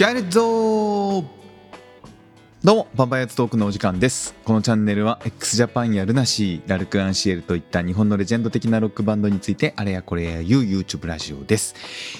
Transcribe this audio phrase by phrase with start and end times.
[0.00, 1.39] ジャネット
[2.62, 4.34] どうも、バンバイアツトークのお時間です。
[4.44, 11.74] このチャンネルは x ジャパンやルナシー、ラルク・アンシエルといった日本のレジェンド的なロックバンドについてあれやこれや言う YouTube ラジオです。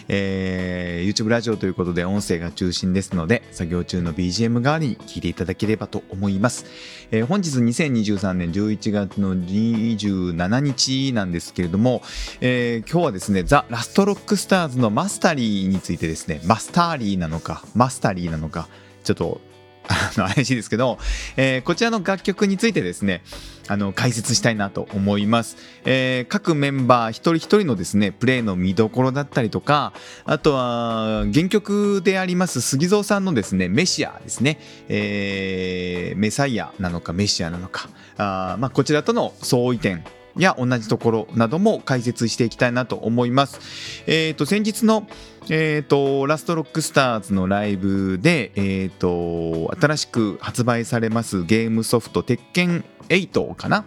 [0.08, 6.64] えー、YouTube ラジオということで音声が中心ですので、作業中の BGM 代わりに聞いていただければと思います。
[7.10, 12.00] えー本日2023年11月の27日なんですけれども、
[12.40, 18.68] えー今日はですね、ザ・ラストロックスターズのマスタリーについてですね、マスターリーなのか、マスタリーなのか、
[19.04, 19.42] ちょっと
[19.88, 20.98] あの怪しいですけど、
[21.36, 23.22] えーこちらの楽曲についてですね
[23.68, 29.92] あの解説したいなと思います、えー各メンバー一人一人のですねプレイの見どころだったりとか
[30.24, 37.88] あとは原曲であります杉蔵さんのですねメシアですね、えーメサイアなのかメシアなのか。
[38.16, 40.04] あ、まあ、こちらとの相違点
[40.36, 44.02] や同じところなども解説していきたいなと思います。
[44.06, 45.06] えー、と先日の、
[45.48, 53.84] えー、とラストロックスターズのライブで、えー、と新しく発売されますゲームソフト鉄拳8かな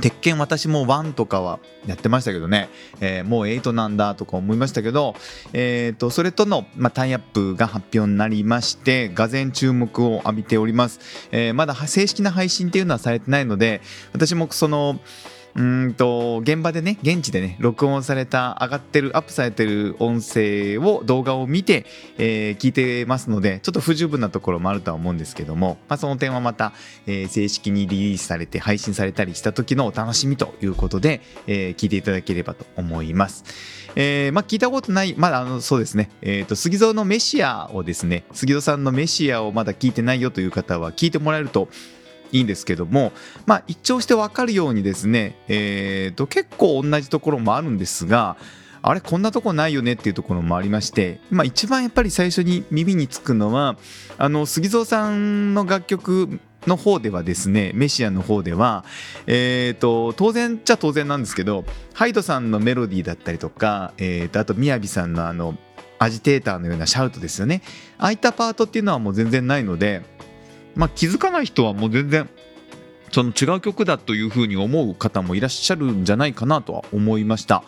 [0.00, 2.68] 鉄拳私も1とかはやってましたけどね、
[3.00, 5.14] えーもう8なんだとか思いましたけど、
[5.52, 13.80] えー、とそれとの、まあ、タイアップが発表になりましてがぜ注目を浴びております、えーまだ正式な配信っていうのはされてないので
[14.12, 15.00] 私もその
[15.58, 21.84] うんと現場でね現地でね録音された上がってるアップされてる音声を動画を見て、
[22.16, 26.72] えー聞いてますのでちょっと不十分なところもあるとは思うんですけども、まあ、その点はまた、
[27.06, 33.44] えー正式にリリースされて配信されたりした時のお楽しみということで、えー聞いていただければと思います。
[33.96, 41.68] えーまあ、聞いたことない、まだあのそうですね、えー、と杉蔵のメシアをですね杉蔵さんのメシアをまだ聞いてないよという方は聞いてもらえると
[42.32, 43.12] いいんですけども、
[43.46, 48.36] まあ、一聴して分かるようにですね、えー、と結構同じところもあるんですが
[48.82, 53.76] あれこんなとこないよねっていうところもありまして、まあ、一番やっぱり最初に耳につくのは
[54.18, 58.84] あの杉蔵さんの楽曲の方ではですねメシアの方では、
[59.26, 65.56] えー、と当然っちゃ当然なんですけどハイドさんのメロディーだったりとか、えー、とあとみやびさんのあの
[65.98, 67.60] アジテーターのようなシャウトですよね。
[67.98, 70.02] ああいったパートっていうのはもう全然ないので、
[70.78, 72.30] まあ、気づかない人はもう全然
[73.10, 77.64] その違う曲だというふうに思う方もいらっしゃるんじゃないかなとは思いました。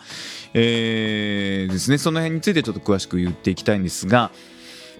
[0.53, 4.31] えーですね、その辺についてちょっと詳しく言っていきたいんですが、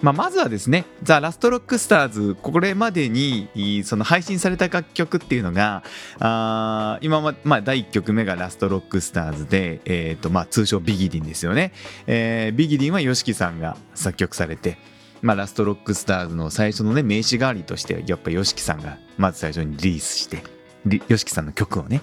[0.01, 5.83] まあ、まずはですね「ザ・ラストロックスターズ」これまでにその配信された楽曲っていうのが
[6.19, 11.71] あ今ま、まあ、第1曲目が「ラストロックスターズで」えーとまあ、通称ビギディンですよね、
[12.07, 14.77] えービギディンは YOSHIKI さんが作曲されて
[15.21, 20.43] まあ、ラストロックスターズの最初のね名刺代わりとしてやっぱ YOSHIKI さんがまず最初にリリースして
[20.85, 22.01] YOSHIKI さんの曲をね。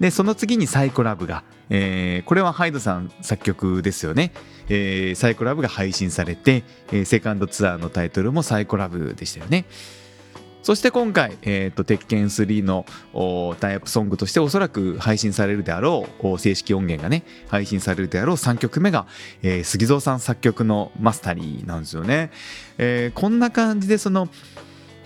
[0.00, 4.32] でその次にサイコラブが、えーこれはハイドさん作曲ですよね、
[4.68, 9.64] えーサイコラブが配信されて、えーセカンドツアーのタイトルもサイコラブでしたよね。
[10.66, 12.84] そして今回、えーと鉄拳3の
[13.60, 19.06] タイアップソングとしておそらく配信されるであろう正式音源がね配信されるであろう3曲目が、
[19.44, 22.32] えー杉蔵さん作曲のマスタリーなんですよね、
[22.78, 24.28] えーこんな感じでその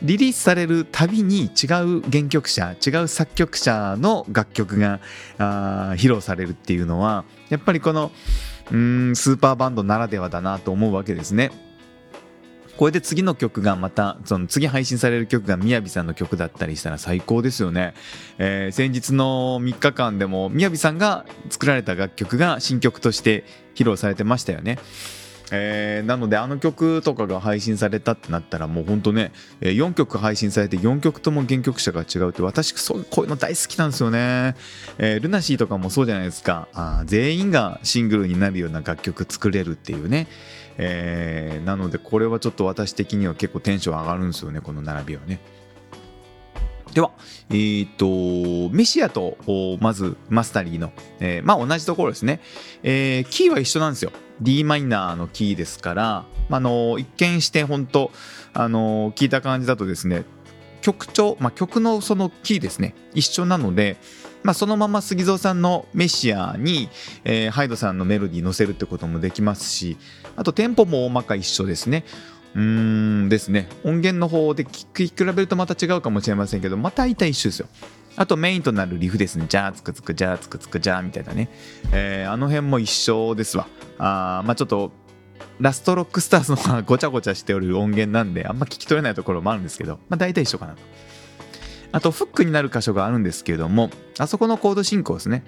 [0.03, 1.67] リリースされるたびに違
[1.99, 4.99] う原曲者違う作曲者の楽曲が
[5.37, 8.13] 披露されるっていうのはやっぱりこの
[8.71, 11.51] うーんスーパーバンドならではだなと思うわけですね。
[12.81, 17.93] これで次の曲がまたその次配信される曲がみやびさんの曲だったりしたら最高ですよね、
[18.39, 24.79] えー先日の3日間でもみやびさんが作られた楽曲が新曲として披露されてましたよね。
[25.53, 34.55] えーなのであの曲とかが配信されたってなったらもうほんとね、4曲配信されて4曲とも原曲者が違うって私そうこういうの大好きなんですよね、
[34.99, 36.69] えールナシーとかもそうじゃないですか。
[36.73, 40.29] あ全員がシングルになるような楽曲作れるっていうね、
[40.79, 45.41] えーなのでこれはちょっと私的には結構テンション上がるんですよねこの並びはね。
[46.95, 47.13] では、
[47.51, 49.37] えー、とメシアと
[49.81, 52.41] まずマスタリーの、えーまあ同じところですね、
[52.83, 54.13] えーキーは一緒なんですよ。
[54.41, 58.11] D マイナーのキーですから、あの一見して本当
[58.53, 60.25] あの聞いた感じだとですね
[60.81, 63.97] 曲調、まあ、曲のそのキーですね一緒なので、
[64.43, 66.89] まあ、そのまま杉蔵さんのメシアに、
[67.25, 69.97] えーハイドさんのメロディー乗せるってこともできますし
[70.37, 72.05] あとテンポも大まか一緒ですね。
[72.55, 73.69] うーんですね。
[73.85, 77.69] 音源の方で聞き比べるとまた違うかもしれませんけどまた大体一緒ですよ。
[78.21, 79.47] あとメインとなるリフですね。
[79.49, 81.49] じゃあつくつくじゃあつくつくじゃあみたいなね。
[81.91, 83.67] えーあの辺も一緒ですわ。
[83.97, 84.93] あまあちょっと
[85.59, 90.83] ラストロックスターズの方がごちゃごちゃしておる音源なんであんま聞き取れないところもあるんですけど、まあ大体一緒かなと。
[91.93, 93.89] あとフックになる箇所があるんですけれども、
[94.19, 95.43] あそこのコード進行ですね。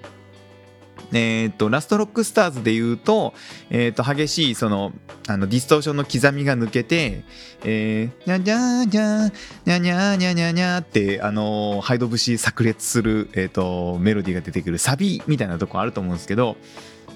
[1.11, 3.33] えーと、ラストロックスターズで言うと,、
[3.69, 4.91] えーと、激しいその
[5.27, 7.23] あのディストーションの刻みが抜けて
[7.63, 9.31] 「えー、にゃにゃにゃ
[9.65, 16.57] にゃにゃにゃにゃにゃ」ってあのハイド節炸裂する、えーと、メロディーが出てくるサビみたいなとこあると思うんですけど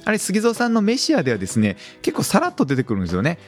[0.05, 3.39] あれ杉蔵さんの「メシア」ではですね結構さらっと出てくるんですよね。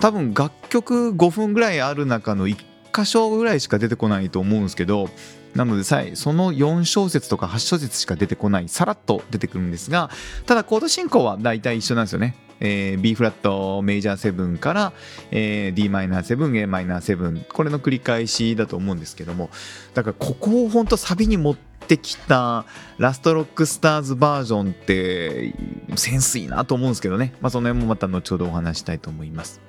[0.00, 2.48] 多分楽曲5分ぐらいある中の
[2.94, 5.08] 箇所ぐらいしか出てこないと思うんですけど
[5.54, 10.10] なのでさえその4小節とか8小節しか出てこないさらっと出てくるんですが
[10.46, 12.36] ただコード進行は大体一緒なんですよね。
[12.60, 14.92] えー、B フラットメジャー7から、
[15.32, 19.50] えー、Dm7、a マイナー7これの繰り返しだと思うんですけども
[19.92, 22.64] だからここを本当サビに持ってきた
[22.96, 25.52] ラストロックスターズバージョンって
[25.96, 29.60] センスいいなと思うんですけどね、まあ、その辺もまた後ほどお話したいと思います。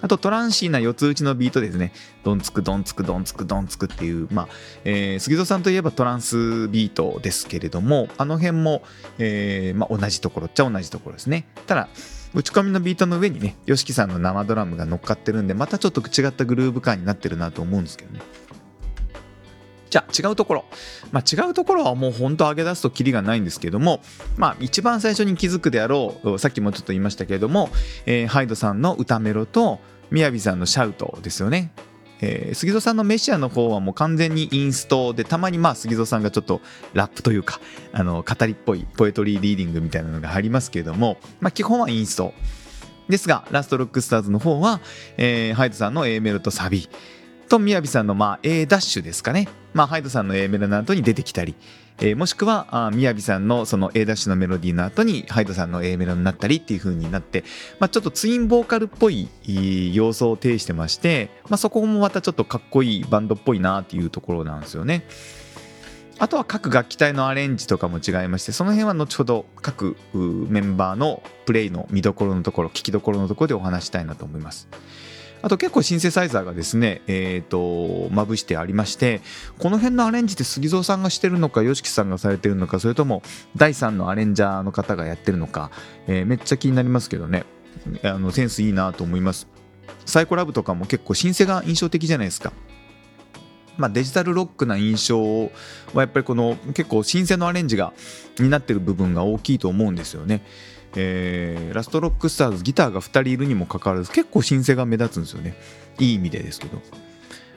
[0.00, 1.92] あとトランシーな四つ打ちのビートですね。
[2.24, 4.48] ドンツクドンツクドンツクドンツクっていう、まあ、
[4.84, 8.82] えー、杉戸さんといえばトランスビートですけれども、あの辺も、
[9.18, 11.46] えー、まあ、同じところっちゃ同じところですね。
[11.66, 11.88] ただ、
[12.34, 18.20] 打ち込みのビートの上にね、ヨシキさんの生ドラムが乗っかってるんで、またちょっと違ったグルーヴ感になってるなと思うんですけどね。
[19.90, 20.64] じゃあ違うところ、
[21.12, 24.00] まあ、違うところはもう本当上げ出すとキリがないんですけども、
[24.36, 27.70] まあ、一番最初に気づくであろうさっきもちょっと言いましたけれども、
[28.06, 29.80] えー、ハイドさんの歌メロと
[30.10, 31.72] みやびさんのシャウトですよね。
[32.20, 36.60] えー、杉戸さんのメシアの方はもう完全にインストでたまにまあ杉戸さんがちょっと
[36.92, 37.60] ラップというか
[37.92, 42.34] あの語りっぽいポエトリーリーディングみたいなのが入りますけれども、まあ、基本はインスト。
[43.08, 44.80] ですがラストロックスターズの方は、
[45.16, 46.88] えー、ハイドさんの A メロとサビ。
[47.48, 51.54] とみやびさんのまあ A ダッシュですかね、まあ、ハイドさんの A メロの後に出てきたり、
[52.00, 57.44] えー、もしくはみやびさんのその A ダッシュのメロディーの後にハイドさんの A メロになったりっていう風になって、
[57.80, 59.28] まあ、ちょっとツインボーカルっぽい
[59.94, 65.04] 要素を呈してまして、まあ、そこもまたちょっとかっこいいバンドっぽいなっていうところなんですよね。
[66.20, 74.68] あとは各楽器隊のアレンジとかも違いましてその辺は後ほど各メンバーのプレイの見どころのところ聞きどころのところでお話したいなと思います。
[75.40, 79.20] あと結構シンセサイザーがですね、えーと、まぶしてありまして
[79.58, 83.22] この辺のアレンジって杉蔵さんがしてるのか YOSHIKI さんがされてるのかそれとも
[83.56, 85.70] 第3のアレンジャーの方がやってるのか、
[86.06, 87.44] えー、めっちゃ気になりますけどね。
[88.02, 89.46] あのセンスいいなと思います。
[90.04, 92.52] サイコラブとかも結構シンセが印象的じゃないですか。
[93.76, 95.44] まあ、デジタルロックな印象
[95.94, 97.92] はやっぱりこの結構新鮮のアレンジが
[98.40, 100.42] になってる部分が大きいと思うんですよね。
[100.96, 105.54] えー、ラストロックスターズギターが2人いるにもかかわらず結構新鮮が目立つんですよね。
[105.98, 106.80] いい意味でですけど。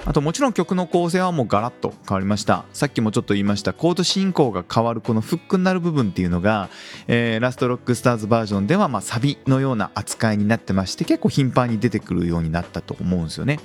[0.04, 2.66] あともちろん曲の構成はもうガラッと変わりました。
[2.74, 6.70] さっきもちょっと言いましたコード進行が変わるこのフックになる部分っていうのが、
[7.08, 13.60] えー、ラストロックスターズバージョンではまサビのような扱いになってまして結構頻繁に出てくるようになったと思うんですよね。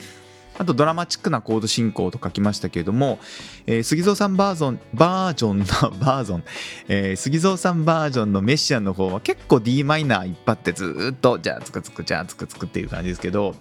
[0.58, 3.19] あとドラマチックなコード進行と書きましたけれども、
[3.67, 5.64] えー、杉蔵さんバージョン、バージョンの、
[5.99, 6.44] バージョン、
[6.88, 13.55] えー、杉蔵さんバージョンのメッシアンの方は結構 d マイナー一発ってずっと、じゃあつくつく、じゃあつくつくっていう感じですけど、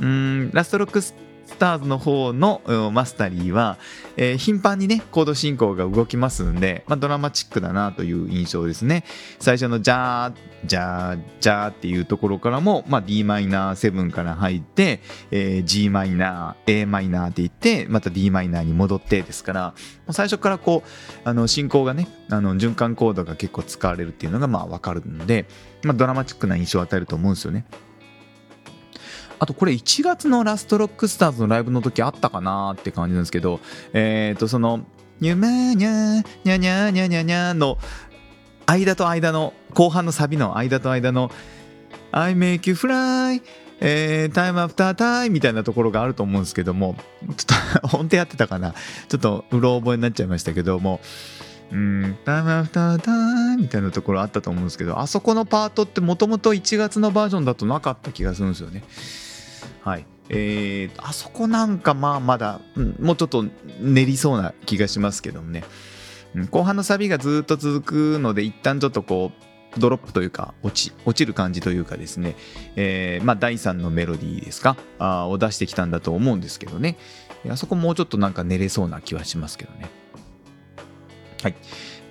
[0.00, 1.14] うん、ラストロックス
[1.56, 2.60] スターズの方の
[2.92, 3.78] マスタリーは、
[4.18, 9.04] えー、頻繁にね、コード進行が動きますんで、まあ、ドラマチックだなという印象ですね。
[9.38, 10.34] 最初のジャー、
[10.66, 15.00] ジャー、ジャーっていうところからも、まあ、d マイナー7から入って、
[15.30, 19.74] えー、g マイナー、a マイナーって言って、また d マイナーに戻ってですから、
[20.10, 25.46] 最初からこう、あの進行がね、あの循環コードが結構使われるっていうのがまあわかるので、
[25.84, 27.64] まあ、ドラマチックな印象を与えると思うんですよね。
[29.38, 33.60] あとこれ1月のラストロックスターズのライブの時あったかなって感じなんですけど、
[33.92, 34.80] えっ、ー、と、その、
[35.20, 37.78] にゅまにゃにゃにゃにゃにゃにゃの
[38.66, 41.30] 間と間の後半のサビの間と間の
[42.12, 43.42] I make you fly
[43.78, 46.96] えー、タイムアフタータイムみたいなところがあると思うんですけども、
[47.36, 48.74] ちょっと、本当やってたかな
[49.08, 51.00] ちょっと、うろ覚えになっちゃいましたけども、
[51.72, 58.82] うん、タイムアフタータイムみたいなところあったと思うんですけど、あそこのパートってもともと1月のバージョンだとなかった気がするんですよね。
[59.86, 60.06] はい。
[60.30, 63.44] えー、あそこなんかまあまだ、うん、もうちょっと
[63.80, 65.62] 練りそうな気がしますけどもね、
[66.34, 69.30] うん、後半のサビがずっと続くので一旦ちょっとこ
[69.76, 72.34] うドロップというか落ち落ちる感じというかですね、
[72.74, 74.76] えー、まあ第3のメロディーですか？
[74.98, 76.96] あを出してきたんだと思うんですけどね。
[77.48, 79.88] あそこもうちょっとなんか練れそうな気はしますけどね。
[81.44, 81.54] はい。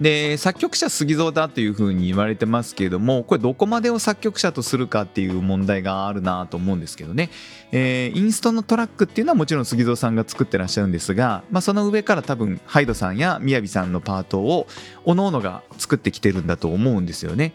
[0.01, 7.29] で作曲者杉蔵だというふうに言われてますけれどもこれどこまでを作曲者とするかっていう問題があるなと思うんですけどね、
[7.71, 14.67] えー、インストのトラックっていうのはもちろん杉蔵さんが作ってらっしゃるんですが、まあ、その上から多分ハイドさんやみやびさんのパートを
[15.05, 17.53] おのおのが作ってきてるんだと思うんですよね。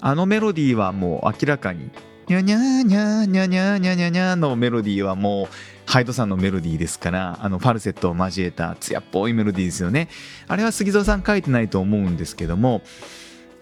[0.00, 1.90] あのメロディーはもう明らかに
[2.28, 5.48] ニャニャニャニャニャニャニャニャのメロディーはもう
[5.86, 10.08] ハイドさんのメロディーですからあのファルセットを交えた艶っぽいメロディーですよね
[10.48, 12.82] あれは杉蔵さん書いてないと思うんですけども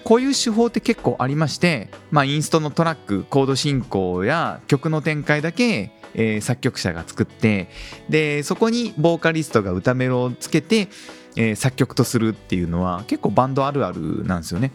[0.05, 7.69] こういう手法って結構ありまして、まあ、インストのトラックコード進行や曲の展開だけ、えー、作曲者が作って
[8.09, 10.89] でそこにボーカリストが歌メロをつけて、
[11.37, 14.73] えー、作曲とするっていうのは結構バンドあるあるなんですよね。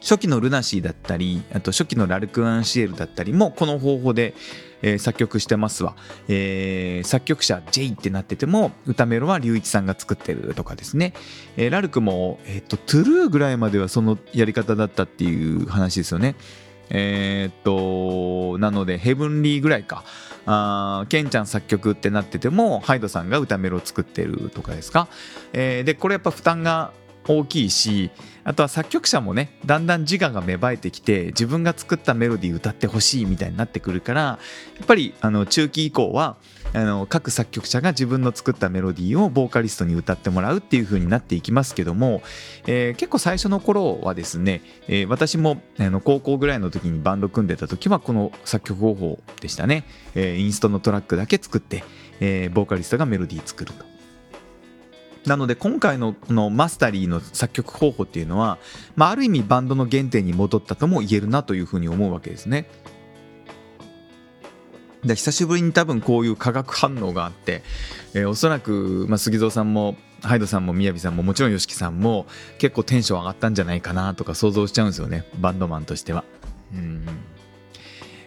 [0.00, 4.34] 初期のルナシーだったりあと初期のラルク・アンシエルだったりもこの方法で、
[4.82, 5.96] えー、作曲してますわ、
[6.28, 11.14] えー、作曲者 J ってなってても歌メロは龍一さんが作ってるとかですね、
[11.56, 16.36] えー、ラルクも、えーと、トゥルーぐらいまではそのやり方だったっていう話ですよね。
[16.92, 20.04] えっとなのでヘブンリーぐらいか。
[20.46, 25.06] あケンちゃん作曲ってなっててもハイドさんが歌メロを作ってるとかですか、
[25.52, 26.92] えー、でこれやっぱ負担が
[27.28, 28.10] 大きいし
[28.44, 34.38] あとは作曲者もねだんだん自我が芽生えてきて自分が作ったメロディー歌ってほしいみたいになってくるからや
[34.82, 36.36] っぱりあの中期以降は
[36.72, 42.22] あの各作曲者が自分の作ったメロディーをボーカリストに歌ってもらうっていう風になっていきますけども、
[42.66, 49.84] えー、結構最初の頃はですね、えー、私もあの高校ぐらいの時にバンド組んでた時はこの作曲方法でしたね、
[50.14, 51.82] えー、インストのトラックだけ作って、
[52.20, 53.89] えボーカリストがメロディー作ると。
[55.26, 58.58] なので今回のこのマスタリーの作曲方法っていうのは、
[58.96, 62.68] まあ、ある意味バンドの原点に戻ったとも言えるなというふうに思うわけですね。
[65.04, 67.62] で久しぶりに多分こういう化学反応があって、
[68.12, 72.26] えー、おそらく、まあ、杉蔵さんもハイドさんもみやびさんももちろん YOSHIKI さんも
[72.58, 76.24] 結構テンション上がったんじゃないかなとか想像しちゃうんですよねバンドマンとしては。
[76.74, 77.06] うん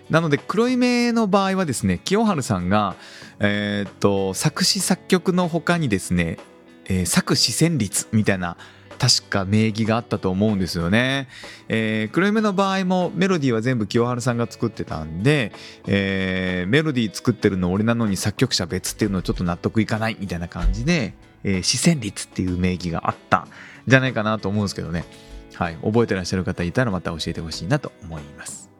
[0.09, 2.95] なので黒い目の場合はですね清春さんが、
[3.39, 6.37] えー、っと作詞作曲の他にですね
[6.85, 8.57] えー、作詞旋律みたいな
[9.03, 11.27] 確か名義があったと思うんですよね。
[11.67, 15.51] えー、黒夢の場合もメロディーは全部清原さんが作ってたんで、
[15.87, 23.47] えー、メロディー作ってるの俺なのに作曲者別っていうのはちょっと納得いかないみたいな感じで、えー、視率っていう名義があったん
[23.87, 25.03] じゃないかなと思うんですけどね。
[25.55, 25.77] はい。
[25.83, 28.72] 覚えてらっしゃる方いたらまた教えてほしいなと思います。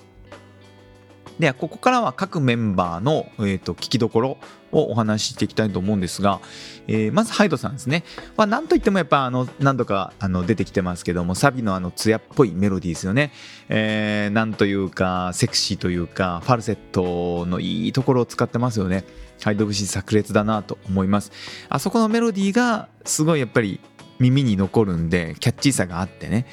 [1.40, 4.38] でここからは各メンバーの、えーと、聞きどころ
[4.72, 6.40] をお話ししていきたいと思うんですが、
[6.88, 8.04] えー、まずハイドさんですね、
[8.38, 13.32] まあ、なんといってもやっぱあの何度かあの出てきてますけどもサビのあの艶っぽいメロディーですよね、
[13.70, 19.04] えー、なんというかセクシーというかファルセットのいいところを使ってますよね。
[19.44, 21.32] ハイド節炸裂だなと思います。
[21.68, 23.82] あそこのメロディーがすごいやっぱり
[24.20, 26.46] 耳に残るんでキャッチーさがあってね。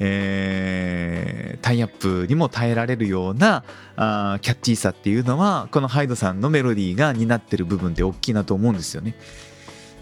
[0.00, 3.64] えー、タイアップにも耐えられるような
[3.96, 9.16] あキャッチーさっていうのはこのハイドさんのメロディーが担ってる部分で大きいなと思うんですよね。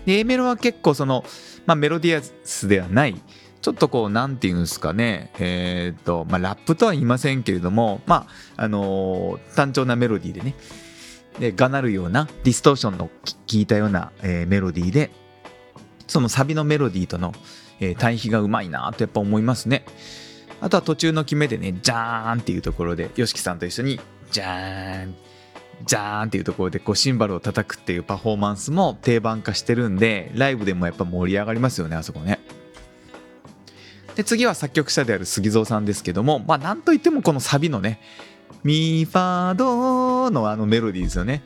[0.04, 1.24] で A メロは結構その、
[1.64, 3.20] まあ、メロディアスではない
[3.62, 5.30] ちょっとこう何て言うんですかね。
[5.38, 10.54] えっ、ー、とまあラップとは言いませんけれどもまああのー、単調なメロディーでね。
[11.40, 13.10] でがなるようなディストーションの効
[13.52, 15.10] いたような、えー、メロディーで
[16.06, 17.34] そのサビのメロディーとの
[17.80, 19.84] えー、対比がうまいなとやっぱ思いますね。
[20.60, 25.14] あとは途中の決めでね、ジャーンっていうところで、YOSHIKI さんと一緒に、ジャーン、
[25.84, 32.40] ジャーンっていうところでこうシンバルを叩くっていうパフォーマンスも定番化してるんで、ライブでもやっぱ盛り上がりますよね、あそこね。
[34.14, 38.00] で、次は作曲者である杉蔵さんですけども、まあなんといってもこのサビのね、
[38.64, 41.42] ミファドのあのメロディーですよね。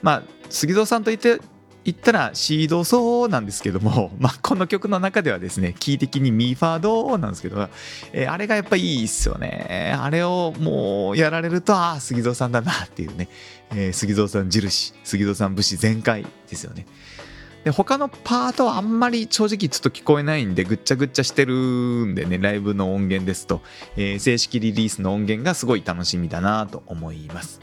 [0.00, 1.40] まあ、杉蔵さんといって
[1.84, 7.68] 言ったらシードソーなんですけども、 まあ、この曲の中ではですね、キー的にミーファードなんですけど、
[8.12, 9.94] えー、あれがやっぱいいっすよね。
[9.98, 13.28] あれをもうやられると、ああ、杉蔵さんだなっていうね、
[13.74, 16.86] えー、杉蔵さん印、杉蔵さん武士全開ですよね。
[17.64, 21.54] で他のパートはあんまり正直ちょっと聞こえないんでぐっちゃぐっちゃしてる
[22.06, 23.60] んでねライブの音源ですと、
[23.96, 27.60] えー、正式リリースの音源がすごい楽しみだなと思います。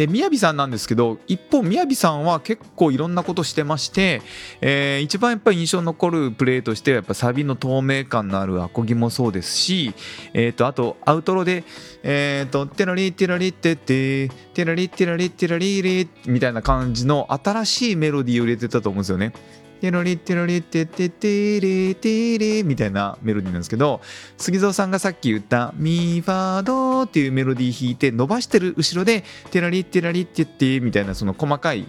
[0.00, 4.22] で、みやびさんなんですけど、一方、みやびさんは結構いろんなことしてまして、
[4.62, 9.92] えー、一番やっぱり印象に残るプレーとしては、やっぱサビの透明感のあるアコギもそうですし、
[10.32, 11.64] えっ、ー、と、あと、アウトロで、
[12.02, 19.34] えっ、ー、と、テラリテラリテテ、テラリテラリテラリリみたいな感じの新しいメロディーを入れてたと思うんですよね。
[19.80, 24.00] テロリテロリテテテレテレみたいなメロディーなんですけど
[24.36, 31.88] 杉蔵さんがさっき言ったミーファードっていうメロディー弾いて伸ばしてる後ろでテラリテラリテテみたいなその細かい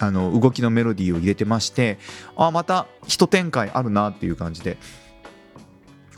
[0.00, 1.98] あの動きのメロディーを入れてまして
[2.36, 4.76] あまた一展開あるなっていう感じで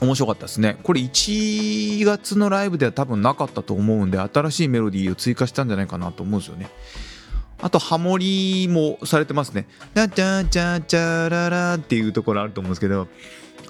[0.00, 6.68] 面白かったですねこれ1月のライブでは多分なかったと思うんで新しいメロディーを追加したんじゃないかなと思うんですよね
[7.62, 9.66] あとハモリもされてますね。
[9.94, 13.08] チャチャチャチャララっていうところあると思うんですけど、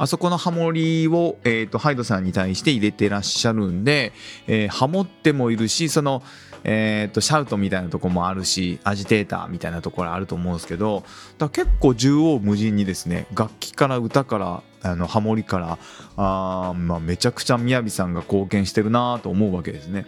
[0.00, 4.12] あそこのハモリを、えーと、ハイドさんに対して入れてらっしゃるんで、
[4.47, 6.23] えー、ハモってもいるしその、
[6.64, 11.04] えーと、シャウトみたいなとこもあるしアジテーターみたいなところあると思うんですけど
[11.37, 15.78] だ結構縦横無尽にですね楽器から歌からあのハモリから
[16.16, 20.06] あ、まあ、めちゃくちゃみやびさんが貢献してるなと思うわけですね。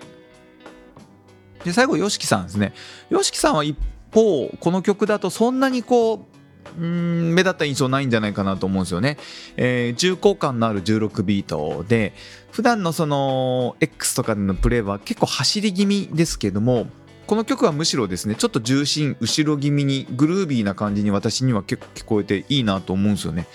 [1.65, 2.73] で最後 YOSHIKI さんですね
[3.11, 3.77] YOSHIKI さんは一
[4.13, 6.33] 方この曲だとそんなにこう
[6.79, 9.19] うん目立った印象ないんじゃないかなと思うんですよね。
[9.57, 12.15] えー、重厚感のある16ビートで
[12.51, 16.87] 普段のその X とかでのプレーは結構走り気味ですけども
[17.27, 23.47] この曲はむしろですねちょっと重心後ろ気味にグルービーな感じに私には結構聞こえていいなと思うんですよね。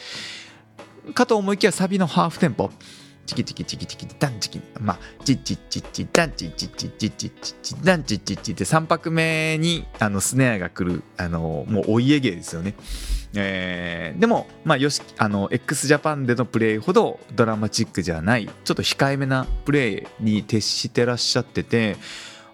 [1.14, 2.70] かと思いきやサビのハーフテンポ
[3.28, 12.74] チキチキチキチキダンチキまあチッチッチッチダンチッチッチッチッチッチッチダンチッチッチって3拍目にあのスネアが来るあのもうお家芸ですよね。
[13.36, 21.98] えー、でも、まあ、よしあの x ジャパンでのプレイほどドラマチックじゃないちょっと控えめなプレイに徹してらっしゃってて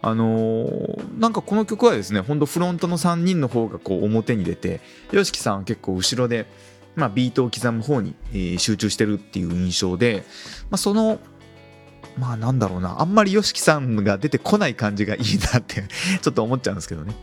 [0.02, 6.48] あのー、なんかこの曲はですねほんとフロントの3人の方がこう表に出て YOSHIKI さんは結構後ろで
[6.96, 10.24] まあ、ビートを刻む方に、えー、集中してるっていう印象で、
[10.70, 11.20] まあ、その
[12.18, 15.22] まあなんだろうなあんまり YOSHIKI さんが出てこない感じがいい
[15.52, 15.86] なって
[16.22, 17.16] ちょっと思っちゃうんですけどね。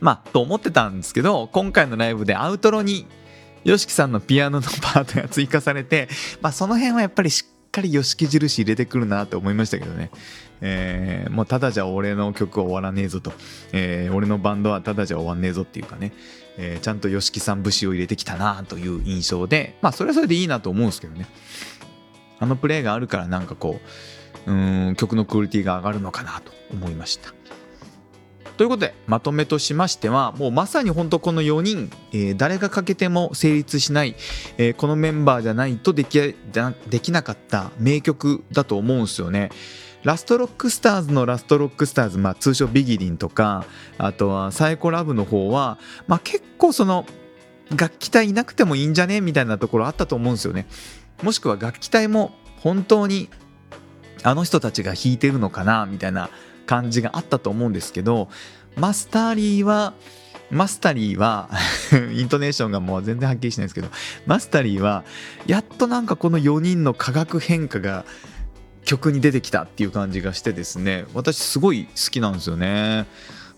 [0.00, 3.06] まあと思ってたんですけど今回のライブでアウトロに
[3.64, 6.08] YOSHIKI さんのピアノのパートが追加されて、
[6.40, 10.10] まあ、その辺はやっぱりしっかり YOSHIKI 印入れてくるなって思いましたけどね。
[10.60, 13.32] えー、もうただじゃ俺の曲は終わらねえぞと、
[13.72, 16.12] えー、俺のバンドはただじゃ終わんねえぞっていうかね、
[16.56, 21.26] えー、ちゃんと YOSHIKI さん節を入れてきたなという印象でまあそれはそれでいいなと思うんですけどね。
[22.38, 23.80] あのプレイがあるからなんかこ
[24.46, 27.34] ううん曲のクオリティが上がるのかなと思いました。
[28.56, 34.14] ということでまとめとしましてはもうまさに本当この4人、えー、誰が欠けても成立しない、
[34.58, 39.50] えー、このメンバーじゃないとできできなかった名曲だと思うんですよね。
[40.04, 43.64] ラストロックスターズのラストロックスターズ、まあ、通称ビギリンとか
[43.98, 45.78] あとはサイコラブの方は、
[46.08, 47.06] まあ、結構その
[47.76, 50.66] 楽器隊いなくてもいいんじゃねみたいなところあったと思うんですよね。
[51.22, 53.28] もしくは楽器隊も本当に
[54.24, 56.30] あの人たちが弾いてるのかなみたいな
[56.66, 58.28] 感じがあったと思うんですけど
[58.76, 59.94] マスターリーは
[60.50, 61.48] マスタリーは
[62.12, 63.88] イントネーションがもう全然はっきりしないですけど
[64.26, 65.04] マスタリーは
[65.46, 68.04] やっとなんかこの4人の化学変化が
[68.84, 73.06] 曲に出てきたっていう感じがしてですね私すごい好きなんですよね。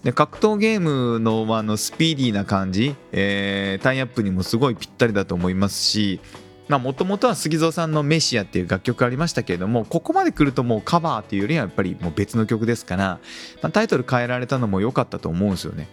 [0.04, 6.20] で格闘ゲームのあのスピーディーな感じ、えー、タイアップにもすごいぴったりだと思いますし
[6.68, 13.18] まあもともとは杉蔵さんの「メシア」っていう楽曲ありましたけれどもここまで来るともうカバーっていうよりはやっぱりもう別の曲ですから、
[13.62, 15.88] まあ、タイトル変えられたのも良かったと思うんですよね。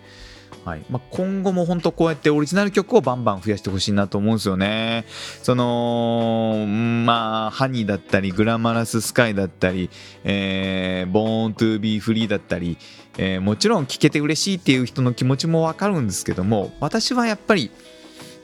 [0.65, 5.05] はいまあ、今後も本当こうやってオリジナル曲をバンバン増やしてほしいなと思うんですよね。
[5.41, 9.89] そのまあハニーだったりグラマラススカイだったり、
[10.23, 12.77] えー、ボーントゥビーフリーだったり、
[13.17, 17.71] えー、もちろん聴けて嬉しいっていう人の気持ちもわかるんですけども私はやっぱり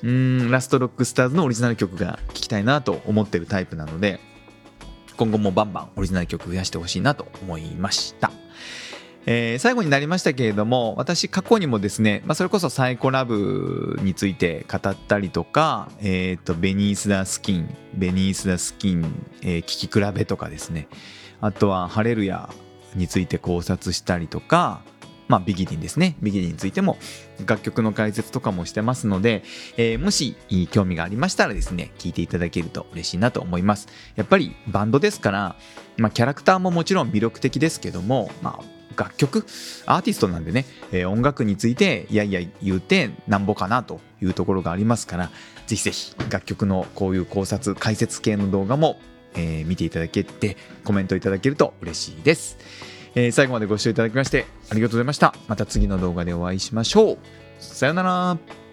[0.03, 4.19] うんラストロックスターズのオリジナル曲が聴きたいなと思ってるタイプなので
[5.17, 8.31] 今後もバンバンオリジナル曲増やしてほしいなと思いました。
[9.29, 20.87] えー、最後になりましたけれども私過去にもですね、まあ、それこそサイコラブについて語ったりとか、えーと、ベニース・ダ・スキンベニース・ダ・スキン、えー、き比べとかですね
[21.41, 22.49] あとは「ハレルヤ」
[22.95, 24.81] について考察したりとか
[25.27, 26.15] まあ、ビギリンですね。
[26.21, 26.97] ビギリンについても
[27.45, 29.43] 楽曲の解説とかもしてますので、
[29.77, 30.35] えー、もし
[30.71, 33.87] 興味がありましたらですね、聞いていただけると嬉しいなと思います。
[34.15, 35.55] やっぱりバンドですから、
[35.97, 39.45] まあ、キャラクターももちろん魅力的ですけども、まあ、楽曲
[39.85, 45.29] アーティストなんでね、えー、音楽についていやいや言うてなんぼかなというところがありますから
[45.67, 48.99] ぜひぜひ楽曲のこういう考察解説系の動画も、
[49.35, 52.57] えー、見ていただけてコメントいただけると嬉しいです、
[53.17, 55.33] えー、最後までご視聴いただきましてありがとうございました。
[55.47, 57.17] また次の動画でお会いしましょう。
[57.57, 58.66] さよなら。